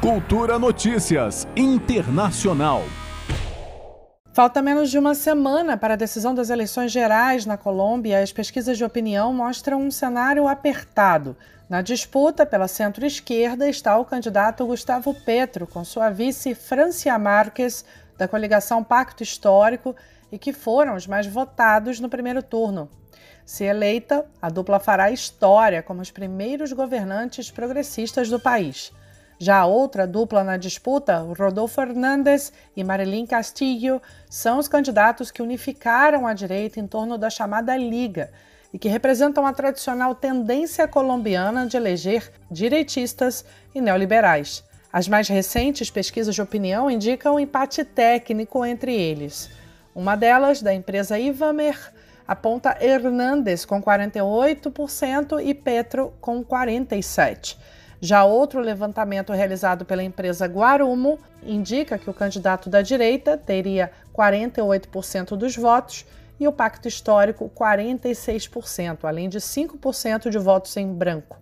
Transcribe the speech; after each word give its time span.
Cultura 0.00 0.60
Notícias 0.60 1.44
Internacional. 1.56 2.84
Falta 4.32 4.62
menos 4.62 4.92
de 4.92 4.96
uma 4.96 5.12
semana 5.12 5.76
para 5.76 5.94
a 5.94 5.96
decisão 5.96 6.32
das 6.32 6.50
eleições 6.50 6.92
gerais 6.92 7.44
na 7.44 7.56
Colômbia. 7.56 8.22
As 8.22 8.32
pesquisas 8.32 8.78
de 8.78 8.84
opinião 8.84 9.34
mostram 9.34 9.82
um 9.82 9.90
cenário 9.90 10.46
apertado. 10.46 11.36
Na 11.68 11.82
disputa 11.82 12.46
pela 12.46 12.68
centro-esquerda 12.68 13.68
está 13.68 13.98
o 13.98 14.04
candidato 14.04 14.64
Gustavo 14.64 15.12
Petro, 15.12 15.66
com 15.66 15.84
sua 15.84 16.10
vice 16.10 16.54
Francia 16.54 17.18
Marques, 17.18 17.84
da 18.16 18.28
coligação 18.28 18.84
Pacto 18.84 19.24
Histórico, 19.24 19.96
e 20.30 20.38
que 20.38 20.52
foram 20.52 20.94
os 20.94 21.08
mais 21.08 21.26
votados 21.26 21.98
no 21.98 22.08
primeiro 22.08 22.40
turno. 22.40 22.88
Se 23.44 23.64
eleita, 23.64 24.24
a 24.40 24.48
dupla 24.48 24.78
fará 24.78 25.10
história 25.10 25.82
como 25.82 26.00
os 26.00 26.12
primeiros 26.12 26.72
governantes 26.72 27.50
progressistas 27.50 28.28
do 28.28 28.38
país. 28.38 28.92
Já 29.40 29.58
a 29.58 29.66
outra 29.66 30.04
dupla 30.04 30.42
na 30.42 30.56
disputa, 30.56 31.18
Rodolfo 31.38 31.80
Hernández 31.80 32.52
e 32.76 32.82
Marilyn 32.82 33.24
Castillo, 33.24 34.02
são 34.28 34.58
os 34.58 34.66
candidatos 34.66 35.30
que 35.30 35.40
unificaram 35.40 36.26
a 36.26 36.34
direita 36.34 36.80
em 36.80 36.88
torno 36.88 37.16
da 37.16 37.30
chamada 37.30 37.76
Liga 37.76 38.32
e 38.72 38.78
que 38.78 38.88
representam 38.88 39.46
a 39.46 39.52
tradicional 39.52 40.12
tendência 40.12 40.88
colombiana 40.88 41.66
de 41.66 41.76
eleger 41.76 42.32
direitistas 42.50 43.44
e 43.72 43.80
neoliberais. 43.80 44.64
As 44.92 45.06
mais 45.06 45.28
recentes 45.28 45.88
pesquisas 45.88 46.34
de 46.34 46.42
opinião 46.42 46.90
indicam 46.90 47.36
um 47.36 47.40
empate 47.40 47.84
técnico 47.84 48.64
entre 48.64 48.92
eles. 48.92 49.48
Uma 49.94 50.16
delas, 50.16 50.60
da 50.60 50.74
empresa 50.74 51.18
Ivamer, 51.18 51.92
aponta 52.26 52.76
Hernández 52.80 53.64
com 53.64 53.80
48% 53.80 55.40
e 55.44 55.54
Petro 55.54 56.12
com 56.20 56.44
47%. 56.44 57.56
Já 58.00 58.24
outro 58.24 58.60
levantamento 58.60 59.32
realizado 59.32 59.84
pela 59.84 60.04
empresa 60.04 60.46
Guarumo 60.46 61.18
indica 61.42 61.98
que 61.98 62.08
o 62.08 62.14
candidato 62.14 62.70
da 62.70 62.80
direita 62.80 63.36
teria 63.36 63.90
48% 64.14 65.36
dos 65.36 65.56
votos 65.56 66.06
e 66.38 66.46
o 66.46 66.52
Pacto 66.52 66.86
Histórico 66.86 67.50
46%, 67.54 69.04
além 69.04 69.28
de 69.28 69.38
5% 69.38 70.30
de 70.30 70.38
votos 70.38 70.76
em 70.76 70.92
branco. 70.92 71.38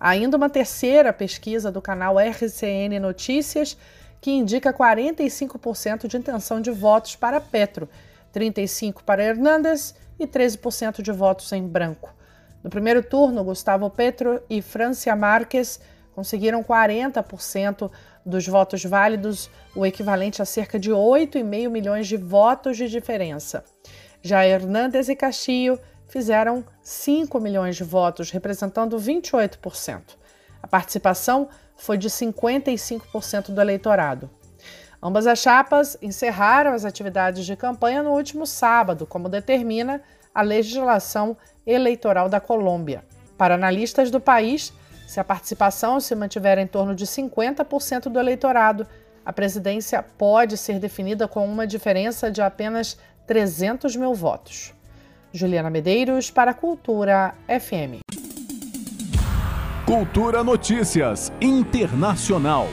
Ainda 0.00 0.36
uma 0.36 0.48
terceira 0.48 1.12
pesquisa 1.12 1.70
do 1.70 1.82
canal 1.82 2.16
RCN 2.18 2.98
Notícias 2.98 3.76
que 4.20 4.30
indica 4.30 4.72
45% 4.72 6.06
de 6.06 6.16
intenção 6.16 6.60
de 6.60 6.70
votos 6.70 7.16
para 7.16 7.40
Petro, 7.40 7.88
35% 8.34 9.02
para 9.04 9.22
Hernandes 9.22 9.94
e 10.18 10.26
13% 10.26 11.02
de 11.02 11.12
votos 11.12 11.52
em 11.52 11.66
branco. 11.66 12.14
No 12.62 12.70
primeiro 12.70 13.02
turno, 13.02 13.42
Gustavo 13.42 13.90
Petro 13.90 14.40
e 14.48 14.62
Francia 14.62 15.16
Marques 15.16 15.80
conseguiram 16.14 16.62
40% 16.62 17.90
dos 18.24 18.46
votos 18.46 18.84
válidos, 18.84 19.50
o 19.74 19.84
equivalente 19.84 20.40
a 20.40 20.44
cerca 20.44 20.78
de 20.78 20.90
8,5 20.90 21.68
milhões 21.68 22.06
de 22.06 22.16
votos 22.16 22.76
de 22.76 22.88
diferença. 22.88 23.64
Já 24.22 24.46
Hernandes 24.46 25.08
e 25.08 25.16
Castillo 25.16 25.78
fizeram 26.06 26.64
5 26.82 27.40
milhões 27.40 27.74
de 27.74 27.82
votos, 27.82 28.30
representando 28.30 28.96
28%. 28.96 30.02
A 30.62 30.68
participação 30.68 31.48
foi 31.76 31.98
de 31.98 32.08
55% 32.08 33.50
do 33.50 33.60
eleitorado. 33.60 34.30
Ambas 35.02 35.26
as 35.26 35.40
chapas 35.40 35.98
encerraram 36.00 36.72
as 36.72 36.84
atividades 36.84 37.44
de 37.44 37.56
campanha 37.56 38.04
no 38.04 38.12
último 38.12 38.46
sábado, 38.46 39.04
como 39.04 39.28
determina 39.28 40.00
a 40.34 40.42
legislação 40.42 41.36
eleitoral 41.66 42.28
da 42.28 42.40
Colômbia. 42.40 43.04
Para 43.36 43.54
analistas 43.54 44.10
do 44.10 44.20
país, 44.20 44.72
se 45.06 45.20
a 45.20 45.24
participação 45.24 46.00
se 46.00 46.14
mantiver 46.14 46.58
em 46.58 46.66
torno 46.66 46.94
de 46.94 47.06
50% 47.06 48.04
do 48.04 48.18
eleitorado, 48.18 48.86
a 49.24 49.32
presidência 49.32 50.02
pode 50.02 50.56
ser 50.56 50.78
definida 50.78 51.28
com 51.28 51.44
uma 51.46 51.66
diferença 51.66 52.30
de 52.30 52.40
apenas 52.40 52.98
300 53.26 53.94
mil 53.96 54.14
votos. 54.14 54.74
Juliana 55.32 55.70
Medeiros 55.70 56.30
para 56.30 56.50
a 56.50 56.54
Cultura 56.54 57.34
FM. 57.48 58.00
Cultura 59.86 60.42
Notícias 60.42 61.32
Internacional. 61.40 62.68